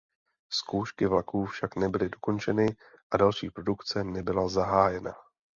[0.49, 2.75] Zkoušky vlaku však nebyly dokončeny
[3.11, 5.15] a další produkce nebyla zahájena.